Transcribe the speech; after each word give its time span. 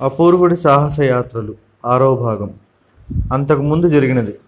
అపూర్వుడి 0.00 0.56
సాహసయాత్రలు. 0.56 1.54
ఆరవ 1.84 2.16
భాగం. 2.16 2.50
అంతకుముందు 3.32 3.88
జరిగినది. 3.88 4.38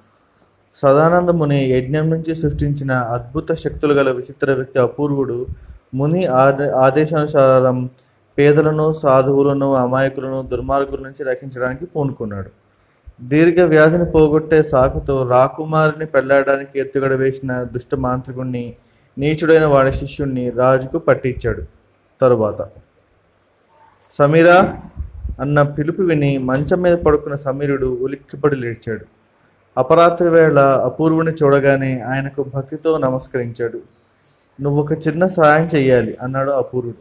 సదానంద 0.74 1.28
ముని 1.28 1.70
యజ్ఞం 1.70 2.10
నుంచి 2.10 2.34
సృష్టించిన 2.34 2.92
అద్భుత 2.92 3.52
శక్తులు 3.52 3.94
గల 3.94 4.10
విచిత్ర 4.10 4.54
వ్యక్తి 4.54 4.78
అపూర్వుడు 4.78 5.46
ముని 5.94 6.26
ఆదే 6.26 6.70
ఆదేశానుసారం 6.70 7.90
పేదలను 8.38 8.92
సాధువులను 8.92 9.74
అమాయకులను 9.74 10.42
దుర్మార్గుల 10.42 11.00
నుంచి 11.00 11.24
రక్షించడానికి 11.24 11.84
పూనుకున్నాడు. 11.84 12.50
దీర్ఘ 13.20 13.60
వ్యాధిని 13.60 14.04
పోగొట్టే 14.04 14.62
సాకుతో 14.62 15.28
రాకుమారిని 15.28 16.06
పెళ్ళాడడానికి 16.06 16.80
ఎత్తుగడ 16.80 17.12
వేసిన 17.12 17.62
దుష్ట 17.62 17.94
మాంత్రికుణ్ణి 17.94 18.74
నీచుడైన 19.18 19.64
వాడి 19.64 19.92
శిష్యుణ్ణి 19.92 20.50
రాజుకు 20.50 20.98
పట్టించాడు. 20.98 21.62
తరువాత. 22.20 22.60
సమీరా 24.12 24.56
అన్న 25.40 25.62
పిలుపు 25.62 26.02
విని 26.02 26.38
మంచం 26.38 26.82
మీద 26.82 26.96
పడుకున్న 26.96 27.34
సమీరుడు 27.34 27.98
ఉలిక్కిపడి 28.00 28.56
లేచాడు. 28.56 29.04
అపరాత్రి 29.78 30.28
వేళ 30.28 30.58
అపూర్వుని 30.58 31.30
చూడగానే 31.30 32.00
ఆయనకు 32.00 32.46
భక్తితో 32.54 32.98
నమస్కరించాడు. 32.98 33.80
నువ్వు 34.62 34.82
ఒక 34.82 34.92
చిన్న 34.92 35.26
సహాయం 35.26 35.68
చెయ్యాలి 35.74 36.18
అన్నాడు 36.22 36.50
అపూర్వుడు. 36.50 36.96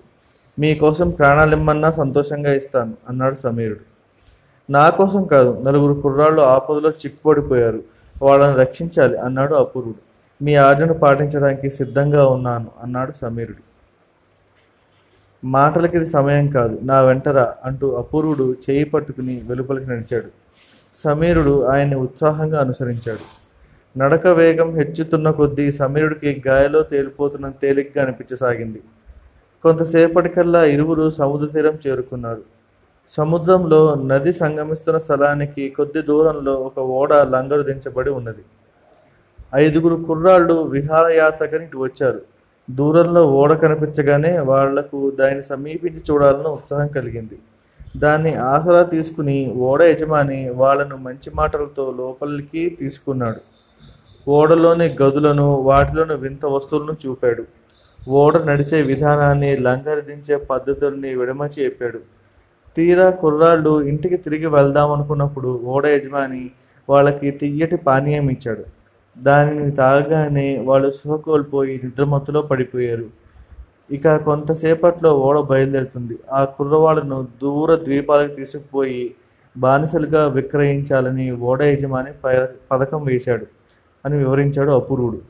మీకోసం 0.62 1.10
ప్రాణాలిమ్మన్నా 1.10 1.92
సంతోషంగా 1.92 2.54
ఇస్తాను 2.54 2.94
అన్నాడు 3.10 3.36
సమీరుడు. 3.36 3.86
నా 4.72 4.90
కోసం 4.90 5.24
కాదు 5.26 5.64
నలుగురు 5.68 6.02
కుర్రాళ్ళు 6.02 6.42
ఆపదలో 6.42 6.90
చిక్కుపడిపోయారు 6.90 7.84
వాళ్ళని 8.22 8.58
రక్షించాలి 8.58 9.18
అన్నాడు 9.18 9.56
అపూర్వుడు. 9.56 10.02
మీ 10.44 10.56
ఆజ్ఞను 10.56 10.94
పాటించడానికి 10.94 11.70
సిద్ధంగా 11.70 12.28
ఉన్నాను 12.28 12.68
అన్నాడు 12.84 13.12
సమీరుడు. 13.12 13.69
మాటలకిది 15.44 16.06
సమయం 16.06 16.48
కాదు. 16.48 16.80
నా 16.84 17.02
వెంటరా 17.02 17.56
అంటూ 17.66 17.96
అపూర్వుడు 17.96 18.56
చేయి 18.70 18.84
పట్టుకుని 18.84 19.42
వెలుపలికి 19.50 19.90
నడిచాడు. 19.90 20.30
సమీరుడు 20.96 21.64
ఆయన్ని 21.64 21.96
ఉత్సాహంగా 21.96 22.60
అనుసరించాడు. 22.60 23.26
నడక 24.00 24.28
వేగం 24.28 24.76
హెచ్చుతున్న 24.76 25.32
కొద్దీ 25.32 25.72
సమీరుడికి 25.72 26.44
గాయలో 26.48 26.82
తేలిపోతున్న 26.82 27.50
తేలిగ్గా 27.50 28.04
అనిపించసాగింది. 28.04 28.82
కొంతసేపటికల్లా 29.64 30.64
ఇరువురు 30.66 31.10
సముద్ర 31.10 31.48
తీరం 31.48 31.78
చేరుకున్నారు. 31.88 32.42
సముద్రంలో 33.10 33.96
నది 33.96 34.34
సంగమిస్తున్న 34.34 34.98
స్థలానికి 34.98 35.70
కొద్ది 35.70 36.02
దూరంలో 36.02 36.54
ఒక 36.54 36.80
ఓడ 36.80 37.14
లంగరు 37.14 37.62
దించబడి 37.62 38.10
ఉన్నది. 38.10 38.44
ఐదుగురు 39.56 40.04
కుర్రాళ్ళు 40.08 40.54
విహారయాత్రకని 40.54 41.64
ఇటు 41.66 41.78
వచ్చారు. 41.78 42.22
దూరంలో 42.78 43.22
ఓడ 43.32 43.54
కనిపించగానే 43.54 44.40
వాళ్ళకు 44.40 45.12
దాన్ని 45.20 45.44
సమీపించి 45.44 46.02
చూడాలని 46.10 46.48
ఉత్సాహం 46.48 46.88
కలిగింది. 46.88 47.38
దాన్ని 47.98 48.36
ఆసరా 48.36 48.84
తీసుకుని 48.84 49.38
ఓడ 49.68 49.82
యజమాని 49.82 50.50
వాళ్ళను 50.50 50.98
మంచి 50.98 51.30
మాటలతో 51.36 51.96
లోపలికి 51.98 52.64
తీసుకున్నాడు. 52.80 53.42
ఓడలోని 54.30 54.96
గదులను 55.02 55.48
వాటిలోని 55.70 56.14
వింత 56.14 56.46
వస్తువులను 56.46 56.96
చూపాడు. 57.06 57.44
ఓడ 58.10 58.38
నడిచే 58.46 58.82
విధానాన్ని 58.82 59.58
లంగరు 59.58 60.02
దించే 60.02 60.36
పద్ధతుల్ని 60.36 61.16
విడమచి 61.16 61.64
చెప్పాడు. 61.64 62.00
తీరా 62.78 63.10
కుర్రాళ్ళు 63.10 63.82
ఇంటికి 63.82 64.18
తిరిగి 64.18 64.48
వెళ్దామనుకున్నప్పుడు 64.48 65.62
ఓడ 65.66 65.88
యజమాని 65.88 66.50
వాళ్ళకి 66.90 67.32
తియ్యటి 67.32 67.76
పానీయం 67.78 68.30
ఇచ్చాడు. 68.30 68.79
దానిని 69.22 69.72
తాగగానే 69.72 70.60
వాళ్ళు 70.60 70.92
సుఖ 70.92 71.20
కోల్పోయి 71.20 71.82
నిద్రమత్తులో 71.84 72.42
పడిపోయారు. 72.42 73.06
ఇక 73.92 74.16
కొంతసేపట్లో 74.16 75.20
ఓడ 75.20 75.40
బయలుదేరుతుంది. 75.40 76.20
ఆ 76.32 76.44
కుర్రవాళ్ళను 76.44 77.28
దూర 77.42 77.76
ద్వీపాలకు 77.76 78.34
తీసుకుపోయి 78.34 79.16
బానిసలుగా 79.58 80.28
విక్రయించాలని 80.28 81.32
ఓడ 81.32 81.64
యజమాని 81.64 82.12
ప- 82.26 82.50
పథకం 82.72 83.04
వేశాడు 83.04 83.46
అని 84.06 84.18
వివరించాడు 84.18 84.72
అపూర్వుడు 84.72 85.22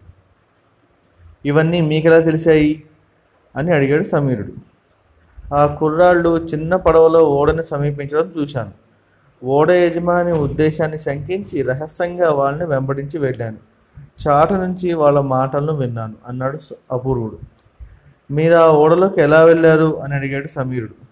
ఇవన్నీ 1.46 1.82
మీకెలా 1.82 2.20
తెలిసాయి? 2.20 2.84
అని 3.56 3.72
అడిగాడు 3.72 4.04
సమీరుడు. 4.04 4.52
ఆ 5.56 5.66
కుర్రాళ్ళు 5.66 6.38
చిన్న 6.38 6.76
పడవలో 6.76 7.24
ఓడని 7.24 7.64
సమీపించడం 7.64 8.34
చూశాను. 8.38 8.72
ఓడ 9.46 9.72
యజమాని 9.72 10.32
ఉద్దేశాన్ని 10.32 10.98
శంకించి 10.98 11.62
రహస్యంగా 11.62 12.32
వాళ్ళని 12.32 12.66
వెంబడించి 12.66 13.18
వెళ్ళాను. 13.18 13.69
చాట 14.28 14.54
నుంచి 14.54 14.94
వాళ్ళ 14.94 15.20
మాటలను 15.20 15.74
విన్నాను. 15.74 16.16
అన్నాడు 16.28 16.60
అపూర్వుడు 16.92 17.40
మీరు 18.32 18.56
ఆ 18.56 18.68
ఓడలోకి 18.68 19.22
ఎలా 19.22 19.44
వెళ్ళారు? 19.44 20.02
అని 20.02 20.14
అడిగాడు 20.14 20.48
సమీరుడు. 20.48 21.10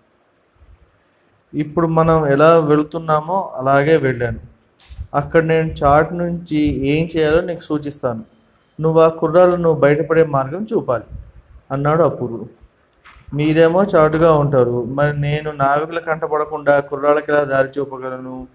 ఇప్పుడు 1.57 1.87
మనం 1.87 2.27
ఎలా 2.27 2.59
వెళుతున్నామో 2.59 3.53
అలాగే 3.55 3.97
వెళ్ళాను. 3.97 4.39
అక్కడ 5.13 5.43
నేను 5.43 5.71
చాట్ 5.71 6.13
నుంచి 6.13 6.57
ఏం 6.87 7.09
చేయాలో 7.17 7.41
నీకు 7.41 7.61
సూచిస్తాను. 7.61 8.23
నువ్వు 8.81 9.01
ఆ 9.01 9.07
కుర్రాలను 9.07 9.73
బయటపడే 9.73 10.25
మార్గం 10.25 10.67
చూపాలి. 10.73 11.03
అన్నాడు 11.71 12.03
అపూర్వుడు 12.03 12.49
మీరేమో 13.33 13.83
చాటుగా 13.83 14.33
ఉంటారు. 14.33 14.83
మరి 14.83 15.21
నేను 15.21 15.51
నావికుల 15.51 15.99
కంటపడకుండా 15.99 16.79
కుర్రాళ్ళకి 16.79 17.31
ఎలా 17.31 17.43
దారి 17.43 17.67
చూపగలను? 17.79 18.47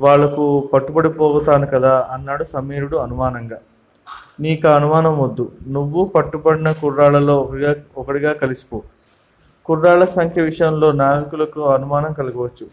వాళ్ళకు 0.00 0.68
పట్టుబడిపోతాను 0.72 1.66
కదా 1.66 2.08
అన్నాడు 2.10 2.44
సమీరుడు 2.44 2.96
అనుమానంగా. 2.96 3.58
నీకు 4.40 4.68
అనుమానం 4.68 5.18
వద్దు. 5.18 5.52
నువ్వు 5.68 6.04
పట్టుబడిన 6.04 6.72
కుర్రాళ్ళలో 6.72 7.40
ఒకటిగా 7.40 7.76
ఒకటిగా 7.96 8.32
కలిసిపో. 8.32 8.82
కుర్రాళ్ళ 9.66 10.04
సంఖ్య 10.04 10.42
విషయంలో 10.42 10.92
నావికులకు 10.92 11.60
అనుమానం 11.60 12.12
కలగవచ్చు. 12.12 12.66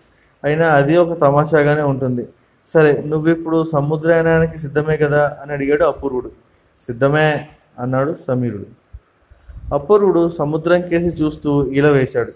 అయినా 0.44 0.68
అది 0.68 0.98
ఒక 0.98 1.22
తమాషాగానే 1.22 1.82
ఉంటుంది. 1.82 2.28
సరే 2.68 3.04
నువ్విప్పుడు 3.06 3.64
సముద్రయానానికి 3.64 4.58
సిద్ధమే 4.58 4.98
కదా 4.98 5.38
అని 5.42 5.52
అడిగాడు 5.52 5.84
అపూర్వుడు. 5.84 6.32
సిద్ధమే 6.82 7.48
అన్నాడు 7.80 8.16
సమీరుడు. 8.28 8.66
అపూర్వుడు 9.74 10.30
సముద్రం 10.30 10.82
కేసి 10.82 11.24
చూస్తూ 11.24 11.72
ఈల 11.72 11.90
వేశాడు. 11.90 12.32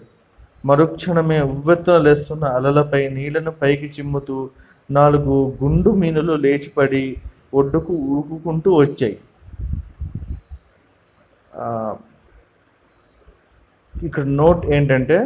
మరుక్షణమే 0.66 1.40
ఉవ్వెత్తున 1.40 1.98
లేస్తున్న 1.98 2.44
అలలపై 2.44 3.08
నీళ్ళను 3.08 3.50
పైకి 3.50 3.92
చిమ్ముతూ 3.98 4.50
నాలుగు 4.98 5.34
గుండు 5.60 5.90
మీనులు 6.00 6.34
లేచిపడి 6.44 7.02
ఒడ్డుకు 7.58 7.92
ఊరుకుంటూ 8.14 8.70
వచ్చాయి. 8.82 9.16
ఇక్కడ 13.94 14.24
నోట్ 14.40 14.62
ఏంటంటే 14.76 15.18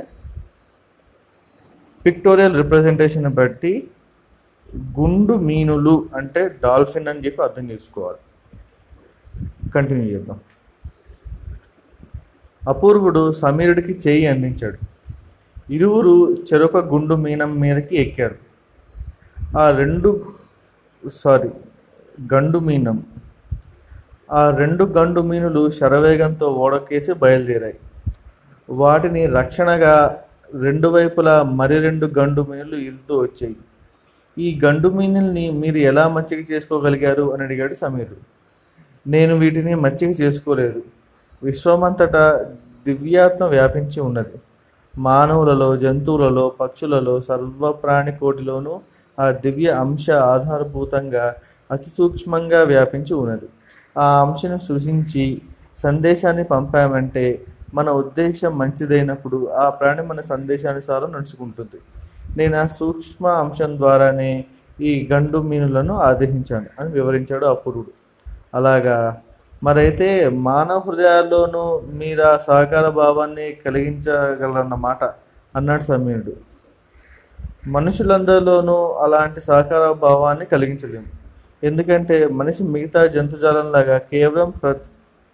పిక్టోరియల్ 2.07 2.57
రిప్రజెంటేషన్ 2.61 3.29
బట్టి 3.41 3.73
గుండు 4.99 5.35
మీనులు 5.49 5.95
అంటే 6.19 6.43
డాల్ఫిన్ 6.65 7.11
అని 7.13 7.23
చెప్పి 7.27 7.41
అర్థం 7.47 7.65
చేసుకోవాలి. 7.73 8.21
కంటిన్యూ 9.75 10.07
చేద్దాం. 10.15 10.39
అపూర్వుడు 12.73 13.23
సమీరుడికి 13.43 13.95
చేయి 14.07 14.27
అందించాడు. 14.33 14.79
ఇరువురు 15.77 16.15
చెరొక 16.49 16.77
గుండు 16.93 17.15
మీనం 17.27 17.51
మీదకి 17.63 17.95
ఎక్కారు. 18.05 18.37
ఆ 19.62 19.65
రెండు 19.70 20.10
సారీ 21.22 21.50
గండు 22.32 22.59
మీనం. 22.59 22.97
ఆ 24.32 24.42
రెండు 24.60 24.84
గండు 24.97 25.20
మీనులు 25.20 25.62
శరవేగంతో 25.70 26.47
ఓడకేసి 26.65 27.12
బయలుదేరాయి. 27.22 27.76
వాటిని 28.69 29.26
రక్షణగా 29.26 30.22
రెండు 30.65 30.88
వైపులా 30.88 31.34
మరి 31.42 31.76
రెండు 31.78 32.06
గండు 32.19 32.42
మీనులు 32.50 32.76
ఈదుతూ 32.76 33.15
వచ్చాయి. 33.22 33.56
ఈ 34.38 34.48
గండు 34.65 34.88
మీనుల్ని 34.88 35.44
మీరు 35.50 35.76
ఎలా 35.91 36.09
మచ్చిక 36.09 36.53
చేసుకోగలిగారు 36.53 37.32
అని 37.32 37.44
అడిగాడు 37.44 37.75
సమీరుడు 37.75 38.22
నేను 39.06 39.34
వీటిని 39.34 39.75
మచ్చిక 39.75 40.21
చేసుకోలేదు. 40.21 40.82
విశ్వమంతటా 41.42 42.25
దివ్యాత్మ 42.86 43.44
వ్యాపించి 43.44 44.00
ఉన్నది. 44.00 44.36
మానవులలో 44.94 45.76
జంతువులలో 45.76 46.48
పక్షులలో 46.60 47.21
సర్వప్రాణి 47.21 48.12
కోటిలోనూ 48.12 48.74
ఆ 49.19 49.31
దివ్య 49.31 49.69
అంశ 49.84 50.07
ఆధారభూతంగా 50.11 51.25
అతి 51.71 51.91
సూక్ష్మంగా 51.91 52.61
వ్యాపించి 52.63 53.15
ఉన్నది. 53.15 53.49
ఆ 53.97 54.07
అంశను 54.22 54.59
సృజించి 54.59 55.25
సందేశాన్ని 55.78 56.45
పంపామంటే 56.45 57.27
మన 57.75 57.89
ఉద్దేశం 58.03 58.53
మంచిదైనప్పుడు 58.59 59.39
ఆ 59.63 59.71
ప్రాణి 59.71 60.03
మన 60.03 60.21
సందేశానుసారం 60.33 61.13
నడుచుకుంటుంది. 61.13 61.78
నేను 62.37 62.57
ఆ 62.57 62.66
సూక్ష్మ 62.81 63.27
అంశం 63.43 63.72
ద్వారానే 63.78 64.33
ఈ 64.81 64.93
గండు 65.13 65.39
మీనులను 65.51 65.95
ఆదేశించాను 66.09 66.69
అని 66.78 66.91
వివరించాడు 66.93 67.47
అపూర్వుడు 67.47 67.93
అలాగా 68.55 68.97
మరైతే 69.63 70.09
మానవ 70.49 70.78
హృదయాల్లోనూ 70.87 71.63
మీరు 72.01 72.22
ఆ 72.22 72.37
సహకార 72.49 72.89
భావాన్ని 73.01 73.47
కలిగించగలరన్నమాట 73.65 75.03
అన్నాడు 75.55 75.83
సమీరుడు. 75.83 76.34
మనుషులందరిలోనూ 77.66 78.93
అలాంటి 78.93 79.41
సహకార 79.41 79.93
భావాన్ని 79.93 80.45
కలిగించలేము. 80.45 81.05
ఎందుకంటే 81.65 82.27
మనిషి 82.27 82.63
మిగతా 82.63 83.07
జంతుజాలంలాగా 83.07 83.99
కేవలం 83.99 84.51
ప్ర 84.51 84.72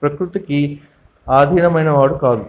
ప్రకృతికి 0.02 0.80
ఆధీనమైన 1.28 1.90
వాడు 1.90 2.14
కాదు. 2.14 2.46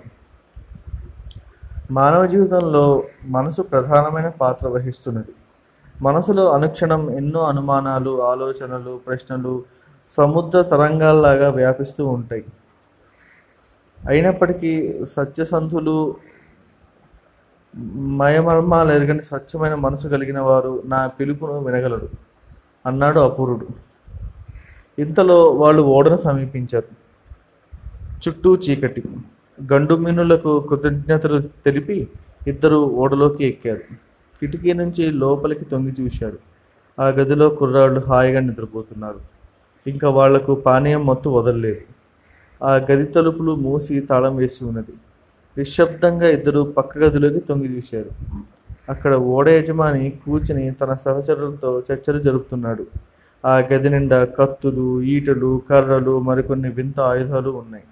మానవ 1.92 2.26
జీవితంలో 2.26 3.04
మనసు 3.26 3.62
ప్రధానమైన 3.62 4.30
పాత్ర 4.30 4.68
వహిస్తున్నది. 4.68 5.34
మనసులో 6.02 6.52
అనుక్షణం 6.52 7.10
ఎన్నో 7.10 7.44
అనుమానాలు 7.44 8.24
ఆలోచనలు 8.24 9.00
ప్రశ్నలు 9.08 9.64
సముద్ర 10.10 10.62
తరంగాల్లాగా 10.62 11.50
వ్యాపిస్తూ 11.50 12.08
ఉంటాయి. 12.08 12.46
అయినప్పటికీ 14.10 15.06
సత్యసంధులు 15.06 16.16
మయమర్మాలు 17.78 18.92
ఎరగని 18.92 19.24
స్వచ్ఛమైన 19.24 19.76
మనసు 19.76 20.08
కలిగిన 20.08 20.40
వారు 20.40 20.84
నా 20.86 21.08
పిలుపును 21.08 21.60
వినగలరు. 21.60 22.10
అన్నాడు 22.86 23.20
అపూరుడు 23.20 23.68
ఇంతలో 25.00 25.52
వాళ్ళు 25.52 25.82
ఓడను 25.82 26.18
సమీపించారు. 26.18 26.96
చుట్టూ 28.28 28.56
చీకటి. 28.56 29.04
గండుమీనులకు 29.74 30.60
కృతజ్ఞతలు 30.60 31.40
తెలిపి 31.40 32.08
ఇద్దరు 32.48 32.78
ఓడలోకి 32.78 33.46
ఎక్కారు. 33.46 33.82
కిటికీ 34.40 34.74
నుంచి 34.74 35.12
లోపలికి 35.12 35.66
తొంగి 35.66 35.96
చూశారు. 36.02 36.40
ఆ 37.00 37.08
గదిలో 37.08 37.50
కుర్రాళ్ళు 37.50 38.00
హాయిగా 38.00 38.40
నిద్రపోతున్నారు. 38.40 39.20
ఇంకా 39.88 40.10
వాళ్ళకు 40.10 40.56
పానీయం 40.56 41.06
మొత్తు 41.06 41.30
వదలలేదు. 41.30 41.82
ఆ 42.64 42.76
గది 42.76 43.06
తలుపులు 43.06 43.56
మూసి 43.56 44.00
తాళం 44.00 44.36
వేసి 44.36 44.66
ఉన్నది. 44.66 44.94
నిశ్శబ్దంగా 45.58 46.28
ఇద్దరు 46.36 46.62
పక్క 46.78 46.92
గదిలోకి 47.04 47.40
తొంగి 47.50 47.70
చూశారు. 47.76 48.12
అక్కడ 48.90 49.14
ఓడ 49.34 49.48
యజమాని 49.50 50.06
కూర్చుని 50.24 50.66
తన 50.82 50.92
సహచరులతో 51.06 51.70
చర్చలు 51.88 52.20
జరుపుతున్నాడు. 52.28 52.84
ఆ 53.44 53.54
గది 53.70 53.90
నిండా 53.94 54.20
కత్తులు 54.38 54.88
ఈటలు 55.14 55.52
కర్రలు 55.70 56.14
మరికొన్ని 56.30 56.70
వింత 56.78 56.98
ఆయుధాలు 57.12 57.52
ఉన్నాయి. 57.62 57.86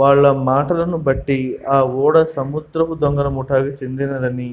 వాళ్ళ 0.00 0.24
మాటలను 0.48 0.98
బట్టి 1.08 1.38
ఆ 1.76 1.78
ఓడ 2.04 2.16
సముద్రపు 2.36 2.94
దొంగల 3.04 3.28
ముఠాకి 3.36 3.72
చెందినదని 3.82 4.50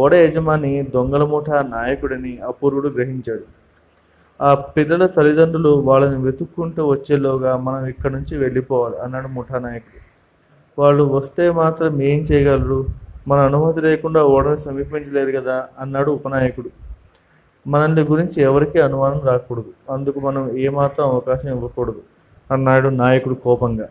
ఓడ 0.00 0.12
యజమాని 0.24 0.72
దొంగల 0.96 1.24
ముఠా 1.32 1.58
నాయకుడని 1.74 2.32
అపూర్వుడు 2.50 2.88
గ్రహించాడు. 2.96 3.46
ఆ 4.40 4.50
పిల్లల 4.74 5.04
తల్లిదండ్రులు 5.16 5.72
వాళ్ళని 5.88 6.18
వెతుక్కుంటూ 6.26 6.82
వచ్చేలోగా 6.92 7.52
మనం 7.66 7.84
ఇక్కడి 7.92 8.12
నుంచి 8.16 8.34
వెళ్ళిపోవాలి 8.44 8.96
అన్నాడు 9.04 9.28
ముఠా 9.38 9.58
నాయకుడు 9.66 9.97
వాళ్ళు 10.78 11.04
వస్తే 11.04 11.50
మాత్రం 11.50 12.02
ఏం 12.02 12.18
చేయగలరు? 12.18 12.86
మన 13.28 13.38
అనుమతి 13.38 13.80
లేకుండా 13.80 14.24
ఓడని 14.24 14.58
సమీపించలేరు 14.58 15.40
కదా 15.40 15.68
అన్నాడు 15.78 16.10
ఉపనాయకుడు. 16.10 16.70
మనల్ని 17.66 18.02
గురించి 18.02 18.42
ఎవరికీ 18.42 18.78
అనుమానం 18.78 19.20
రాకూడదు. 19.20 19.72
అందుకు 19.90 20.20
మనం 20.20 20.56
ఏమాత్రం 20.56 21.06
అవకాశం 21.06 21.50
ఇవ్వకూడదు 21.50 22.02
అన్నాడు 22.50 22.88
నాయకుడు 22.88 23.34
కోపంగా. 23.34 23.88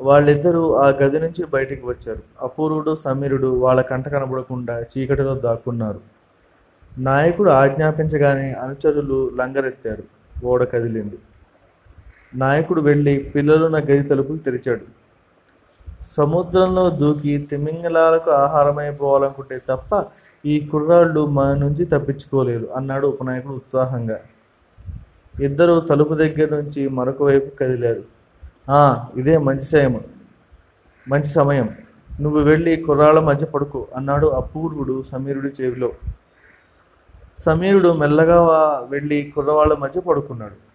వాళ్ళిద్దరూ 0.00 0.72
ఆ 0.72 0.88
గది 0.88 1.20
నుంచి 1.20 1.46
బయటికి 1.46 1.86
వచ్చారు. 1.86 2.22
అపూర్వుడు 2.42 2.94
సమీరుడు 2.94 3.46
వాళ్ళ 3.46 3.80
కంట 3.80 4.08
కనబడకుండా 4.08 4.80
చీకటిలో 4.80 5.34
దాక్కున్నారు. 5.34 6.00
నాయకుడు 6.98 7.50
ఆజ్ఞాపించగానే 7.50 8.52
అనుచరులు 8.52 9.30
లంగరెత్తారు. 9.38 10.02
ఓడ 10.46 10.64
కదిలింది. 10.64 11.18
నాయకుడు 12.34 12.80
వెళ్ళి 12.80 13.32
పిల్లలున్న 13.34 13.78
గది 13.78 14.02
తలుపులు 14.02 14.38
తెరిచాడు. 14.38 15.03
సముద్రంలో 16.12 16.90
దూకి 16.90 17.38
తిమింగలాలకు 17.38 18.30
ఆహారమైపోవాలనుకుంటే 18.30 19.60
తప్ప 19.68 20.04
ఈ 20.46 20.60
కుర్రాళ్ళు 20.60 21.26
మన 21.26 21.54
నుంచి 21.54 21.84
తప్పించుకోలేరు 21.84 22.68
అన్నాడు 22.76 23.06
ఉపనాయకుడు 23.06 23.52
ఉత్సాహంగా. 23.52 24.18
ఇద్దరు 25.40 25.80
తలుపు 25.80 26.14
దగ్గర 26.14 26.54
నుంచి 26.54 26.88
మరొక 26.88 27.22
వైపు 27.22 27.56
కదిలారు. 27.56 28.02
"ఆ, 28.70 29.06
ఇదే 29.16 29.38
మంచి 29.38 29.62
సమయం. 29.62 30.00
మంచి 31.08 31.24
సమయం. 31.24 31.68
నువ్వు 32.20 32.40
వెళ్ళి 32.40 32.76
కుర్రాళ్ళ 32.76 33.20
మధ్య 33.20 33.46
పడుకో 33.46 33.86
అన్నాడు 33.96 34.26
అపూర్వుడు 34.26 35.02
సమీరుడి 35.02 35.62
చెవిలో. 35.62 35.92
సమీరుడు 37.44 37.92
మెల్లగా 37.92 38.42
వెళ్ళి 38.88 39.32
కుర్రవాళ్ళ 39.34 39.76
మధ్య 39.76 40.00
పడుకున్నాడు. 40.00 40.73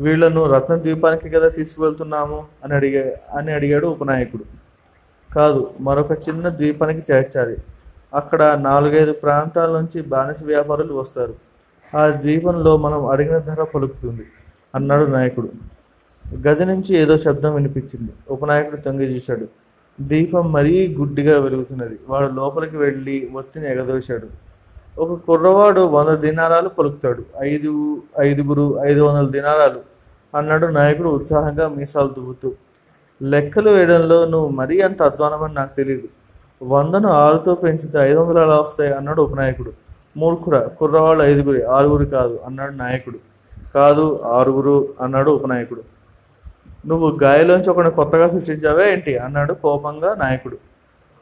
వీళ్ళను 0.00 0.46
రత్న 0.46 0.76
ద్వీపానికి 0.76 1.28
కదా 1.30 1.48
తీసుకువెళ్తున్నాము 1.48 2.46
అని 2.64 2.74
అడిగా 2.74 3.12
అని 3.34 3.52
అడిగాడు 3.52 3.86
ఉపనాయకుడు. 3.86 4.44
కాదు 5.34 5.70
మరొక 5.80 6.12
చిన్న 6.12 6.48
ద్వీపానికి 6.48 7.12
చేర్చాలి. 7.12 7.56
అక్కడ 8.14 8.58
నాలుగైదు 8.62 9.12
ప్రాంతాల 9.12 9.80
నుంచి 9.80 10.02
బానిస 10.02 10.42
వ్యాపారులు 10.44 10.94
వస్తారు. 10.94 11.34
ఆ 11.96 12.10
ద్వీపంలో 12.10 12.76
మనం 12.76 13.06
అడిగిన 13.06 13.38
ధర 13.38 13.62
పలుకుతుంది 13.62 14.26
అన్నాడు 14.74 15.10
నాయకుడు. 15.10 15.48
గది 16.48 16.64
నుంచి 16.64 16.96
ఏదో 16.96 17.18
శబ్దం 17.18 17.54
వినిపించింది. 17.54 18.12
ఉపనాయకుడు 18.30 18.80
తొంగి 18.80 19.04
చూశాడు. 19.04 19.48
దీపం 20.00 20.52
మరీ 20.52 20.96
గుడ్డిగా 20.98 21.40
వెలుగుతున్నది. 21.40 21.98
వాడు 22.08 22.32
లోపలికి 22.32 22.76
వెళ్ళి 22.76 23.30
ఒత్తిని 23.34 23.70
ఎగదోశాడు. 23.70 24.45
ఒక 24.98 25.12
కుర్రవాడు 25.26 25.80
వంద 25.80 26.08
దినారాలు 26.08 26.68
పలుకుతాడు. 26.68 27.22
ఐదు 27.40 28.02
ఐదుగురు 28.20 28.78
ఐదు 28.84 29.00
వందల 29.00 29.28
దినారాలు 29.28 29.80
అన్నాడు 30.36 30.66
నాయకుడు 30.66 31.08
ఉత్సాహంగా 31.08 31.68
మీసాలు 31.68 32.08
దువ్వుతూ. 32.08 32.52
లెక్కలు 33.22 33.70
వేయడంలో 33.70 34.24
నువ్వు 34.24 34.48
మరీ 34.48 34.80
అంత 34.80 35.02
అధ్వానమని 35.02 35.54
నాకు 35.54 35.76
తెలియదు 35.76 36.08
వందను 36.64 37.08
ఆరుతో 37.08 37.54
పెంచితే 37.54 37.98
ఐదు 37.98 38.18
వందలు 38.18 38.40
అలా 38.40 38.60
వస్తాయి 38.60 38.92
అన్నాడు 38.94 39.22
ఉపనాయకుడు. 39.22 39.72
మూర్ఖుడ 40.16 40.56
కుర్రవాళ్ళు 40.56 41.24
ఐదుగురి 41.24 41.62
ఆరుగురు 41.62 42.04
కాదు 42.04 42.40
అన్నాడు 42.46 42.72
నాయకుడు. 42.72 43.18
కాదు 43.74 44.20
ఆరుగురు 44.24 44.88
అన్నాడు 45.00 45.30
ఉపనాయకుడు. 45.30 45.82
నువ్వు 46.86 47.18
గాయలోంచి 47.22 47.70
ఒకని 47.70 47.90
కొత్తగా 47.90 48.28
సృష్టించావే 48.28 48.92
ఏంటి? 48.92 49.16
అన్నాడు 49.16 49.54
కోపంగా 49.54 50.14
నాయకుడు. 50.14 50.56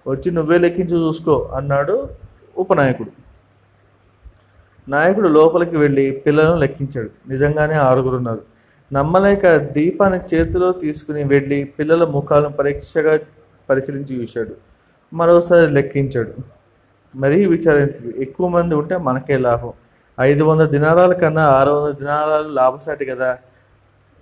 వచ్చి 0.06 0.30
నువ్వే 0.30 0.58
లెక్కించి 0.58 0.96
చూసుకో 0.96 1.50
అన్నాడు 1.54 2.08
ఉపనాయకుడు. 2.56 3.23
నాయకుడు 4.88 5.28
లోపలికి 5.28 5.76
వెళ్ళి 5.76 6.10
పిల్లలను 6.10 6.56
లెక్కించాడు. 6.56 7.10
నిజంగానే 7.28 7.74
ఆరుగురున్నారు 7.74 8.40
నమ్మలేక 8.92 9.56
దీపాన్ని 9.56 10.20
చేతిలో 10.34 10.72
తీసుకుని 10.72 11.24
వెళ్ళి 11.24 11.64
పిల్లల 11.64 12.04
ముఖాలను 12.04 12.48
పరీక్షగా 12.48 13.18
పరిశీలించి 13.70 14.22
చూశాడు. 14.22 14.54
మరోసారి 15.14 15.70
లెక్కించాడు. 15.70 16.32
మరీ 17.16 17.46
విచారించి 17.46 18.22
ఎక్కువ 18.22 18.48
మంది 18.48 18.74
ఉంటే 18.74 18.96
మనకే 18.96 19.36
లాభం. 19.36 19.72
ఐదు 20.20 20.44
వందల 20.44 20.66
దినారాల 20.66 21.12
కన్నా 21.12 21.42
ఆరు 21.42 21.70
వందల 21.70 21.96
దినారాలు 21.96 22.48
లాభసాటి 22.48 23.04
కదా. 23.04 23.38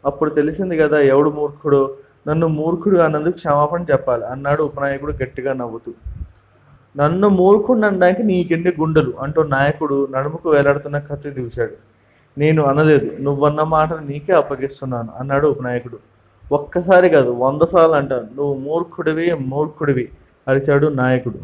అప్పుడు 0.04 0.30
తెలిసింది 0.30 0.78
కదా 0.78 1.00
ఎవడు 1.00 1.30
మూర్ఖుడు. 1.30 1.94
నన్ను 2.28 2.46
మూర్ఖుడు 2.46 2.98
అన్నందుకు 2.98 3.34
క్షమాపణ 3.34 3.82
చెప్పాలి. 3.82 4.26
అన్నాడు 4.26 4.62
ఉపనాయకుడు 4.62 5.12
గట్టిగా 5.12 5.52
నవ్వుతూ. 5.52 5.92
నన్ను 6.96 7.28
మూర్ఖుడు 7.28 7.80
అనడానికి 7.80 8.22
నీకెన్ని 8.22 8.72
గుండెలు? 8.80 9.12
అంటూ 9.20 9.42
నాయకుడు 9.42 10.08
నడుముకు 10.10 10.50
వేలాడుతున్న 10.50 10.98
కత్తి 10.98 11.30
దూశాడు. 11.30 11.72
నేను 12.38 12.62
అనలేదు. 12.62 13.16
నువ్వన్న 13.20 13.62
మాటను 13.62 14.06
నీకే 14.06 14.32
అప్పగిస్తున్నాను 14.32 15.08
అన్నాడు 15.20 15.48
ఉపనాయకుడు. 15.48 15.98
ఒక్కసారి 16.52 17.08
కాదు 17.08 17.30
వంద 17.30 17.62
సార్లు 17.62 17.96
అంటాను. 17.96 18.28
నువ్వు 18.36 18.54
మూర్ఖుడివి 18.54 19.32
మూర్ఖుడివి 19.32 20.08
అరిచాడు 20.48 20.86
నాయకుడు. 20.86 21.38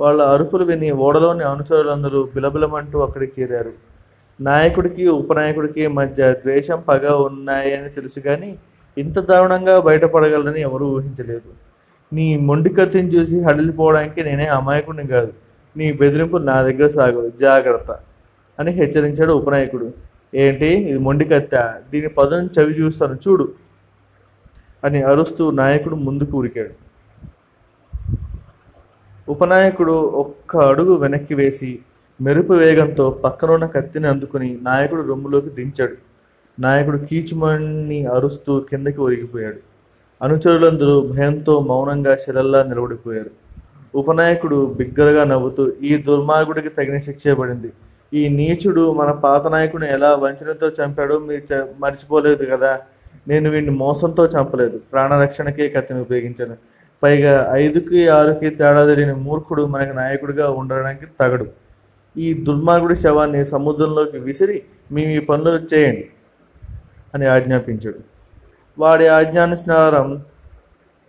వాళ్ళ 0.00 0.22
అరుపులు 0.22 0.64
విని 0.64 0.90
ఓడలోని 0.90 1.44
అనుచరులందరూ 1.44 2.28
బిలబిలమంటూ 2.34 3.00
అక్కడికి 3.00 3.42
చేరారు. 3.42 3.72
నాయకుడికి 4.40 5.08
ఉపనాయకుడికి 5.08 5.86
మధ్య 5.86 6.32
ద్వేషం 6.32 6.82
పగ 6.88 7.12
ఉన్నాయని 7.12 7.88
తెలుసు 7.88 8.20
కానీ 8.20 8.58
ఇంత 8.98 9.18
దారుణంగా 9.18 9.80
బయటపడగలరని 9.80 10.60
ఎవరూ 10.60 10.86
ఊహించలేదు. 10.86 11.67
నీ 12.12 12.36
మొండి 12.36 12.68
కత్తిని 12.68 13.08
చూసి 13.08 13.40
హడలిపోవడానికి 13.40 14.24
నేనే 14.24 14.46
అమాయకుడిని 14.46 15.06
కాదు. 15.06 15.32
నీ 15.76 15.92
బెదిరింపు 15.92 16.36
నా 16.36 16.62
దగ్గర 16.62 16.88
సాగు. 16.88 17.32
జాగ్రత్త 17.40 17.98
అని 18.58 18.70
హెచ్చరించాడు 18.70 19.32
ఉపనాయకుడు. 19.32 19.92
ఏంటి? 20.34 20.66
ఇది 20.66 20.98
మొండి 20.98 21.24
కత్త. 21.24 21.74
దీని 21.90 22.08
పదును 22.08 22.60
చవి 22.60 22.72
చూస్తాను. 22.72 23.14
చూడు 23.14 23.52
అని 24.84 25.02
అరుస్తూ 25.02 25.50
నాయకుడు 25.50 25.94
ముందుకు 25.94 26.38
ఉరికాడు. 26.38 26.88
ఉపనాయకుడు 29.28 29.92
ఒక్క 29.92 30.56
అడుగు 30.56 30.94
వెనక్కి 30.94 31.34
వేసి 31.34 31.78
మెరుపు 32.22 32.52
వేగంతో 32.52 33.10
పక్కనున్న 33.10 33.66
కత్తిని 33.66 34.06
అందుకుని 34.06 34.58
నాయకుడు 34.62 35.02
రొమ్ములోకి 35.02 35.50
దించాడు. 35.50 35.96
నాయకుడు 36.60 36.98
కీచుమణి 36.98 38.06
అరుస్తూ 38.06 38.60
కిందకి 38.60 39.00
ఒరిగిపోయాడు. 39.00 39.67
అనుచరులందరూ 40.22 41.00
భయంతో 41.00 41.60
మౌనంగా 41.60 42.16
శిలల్లా 42.16 42.62
నిలబడిపోయారు. 42.62 43.30
ఉపనాయకుడు 43.94 44.74
బిగ్గరగా 44.76 45.24
నవ్వుతూ 45.24 45.72
ఈ 45.82 45.96
దుర్మార్గుడికి 45.96 46.68
తగిన 46.68 46.98
శిక్ష 46.98 47.28
పడింది. 47.28 47.72
ఈ 48.14 48.28
నీచుడు 48.28 48.92
మన 48.92 49.10
పాత 49.10 49.46
నాయకుడిని 49.46 49.92
ఎలా 49.92 50.14
వంచనతో 50.14 50.68
చంపాడో 50.68 51.18
మీరు 51.18 51.54
చ- 51.54 51.66
మర్చిపోలేదు 51.78 52.46
కదా. 52.50 52.80
నేను 53.28 53.50
వీడిని 53.50 53.70
మోసంతో 53.70 54.26
చంపలేదు. 54.26 54.80
ప్రాణరక్షణకే 54.92 55.68
కత్తిని 55.68 56.00
ఉపయోగించాను. 56.00 56.56
పైగా 57.02 57.48
ఐదుకి 57.52 58.08
ఆరుకి 58.08 58.50
తేడా 58.50 58.86
తెలియని 58.86 59.14
మూర్ఖుడు 59.14 59.62
మనకి 59.62 59.94
నాయకుడిగా 59.94 60.50
ఉండడానికి 60.50 61.06
తగడు. 61.20 61.46
ఈ 62.16 62.34
దుర్మార్గుడి 62.34 62.96
శవాన్ని 62.96 63.44
సముద్రంలోకి 63.44 64.18
విసిరి 64.18 64.62
మీ 64.92 65.06
మీ 65.06 65.18
పనులు 65.18 65.74
చేయండి 65.74 66.08
అని 67.14 67.26
ఆజ్ఞాపించాడు. 67.26 68.17
వాడి 68.78 69.06
ఆజ్ఞానుసారం 69.18 70.08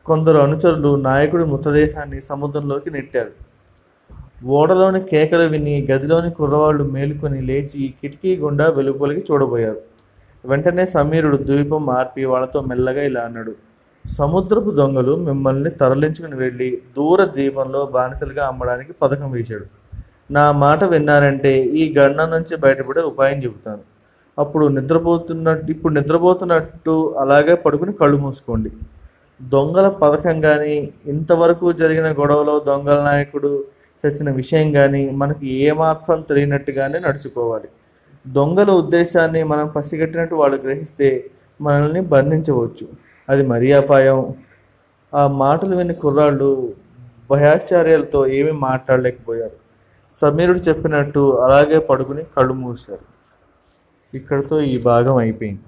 కొందరు 0.06 0.38
అనుచరులు 0.46 0.92
నాయకుడి 1.08 1.46
మృతదేహాన్ని 1.52 2.20
సముద్రంలోకి 2.22 2.90
నెట్టారు. 2.96 3.32
ఓడలోని 4.58 5.00
కేకలు 5.12 5.46
విని 5.54 5.76
గదిలోని 5.90 6.30
కుర్రవాళ్ళు 6.38 6.84
మేలుకొని 6.96 7.40
లేచి 7.50 7.82
కిటికీ 8.00 8.32
గుండా 8.44 8.66
వెలుపలికి 8.78 9.22
చూడబోయారు. 9.30 9.82
వెంటనే 10.44 10.86
సమీరుడు 10.96 11.38
ద్వీపం 11.38 11.82
మార్పి 11.86 12.26
వాళ్ళతో 12.26 12.62
మెల్లగా 12.62 13.04
ఇలా 13.10 13.22
అన్నాడు 13.22 13.54
సముద్రపు 14.06 14.70
దొంగలు 14.80 15.16
మిమ్మల్ని 15.28 15.72
తరలించుకుని 15.82 16.36
వెళ్ళి 16.36 16.70
దూర 16.98 17.26
ద్వీపంలో 17.36 17.82
బానిసలుగా 17.96 18.44
అమ్మడానికి 18.48 18.94
పథకం 19.02 19.32
వేశాడు. 19.32 19.66
నా 20.32 20.52
మాట 20.64 20.84
విన్నారంటే 20.84 21.54
ఈ 21.82 21.94
గండం 21.98 22.30
నుంచి 22.30 22.56
బయటపడే 22.56 23.02
ఉపాయం 23.02 23.40
చెబుతాను. 23.44 23.84
అప్పుడు 24.40 24.68
నిద్రపోతున్నట్టు 24.68 25.72
ఇప్పుడు 25.72 25.94
నిద్రపోతున్నట్టు 25.94 27.16
అలాగే 27.18 27.56
పడుకుని 27.56 27.94
కళ్ళు 27.94 28.18
మూసుకోండి. 28.18 28.72
దొంగల 29.42 29.90
పథకం 29.90 30.42
కానీ 30.42 30.90
ఇంతవరకు 31.06 31.72
జరిగిన 31.74 32.08
గొడవలో 32.12 32.60
దొంగల 32.60 33.04
నాయకుడు 33.04 33.64
తెచ్చిన 34.04 34.32
విషయం 34.32 34.72
కానీ 34.72 35.10
మనకి 35.10 35.48
ఏమాత్రం 35.48 36.22
తెలియనట్టుగానే 36.22 37.00
నడుచుకోవాలి. 37.00 37.68
దొంగల 38.28 38.72
ఉద్దేశాన్ని 38.72 39.44
మనం 39.44 39.68
పసిగట్టినట్టు 39.68 40.36
వాళ్ళు 40.36 40.58
గ్రహిస్తే 40.58 41.30
మనల్ని 41.62 42.02
బంధించవచ్చు. 42.02 42.88
అది 43.30 43.44
మరీ 43.48 43.72
అపాయం. 43.72 44.34
ఆ 45.14 45.28
మాటలు 45.28 45.76
విని 45.76 45.94
కుర్రాళ్ళు 45.94 46.74
భయాశ్చర్యాలతో 47.32 48.28
ఏమీ 48.28 48.52
మాట్లాడలేకపోయారు. 48.52 49.58
సమీరుడు 50.22 50.60
చెప్పినట్టు 50.60 51.38
అలాగే 51.40 51.80
పడుకుని 51.80 52.24
కళ్ళు 52.38 52.54
మూశారు. 52.54 53.19
ఇక్కడితో 54.14 54.62
ఈ 54.62 54.76
భాగం 54.82 55.16
అయిపోయింది 55.18 55.66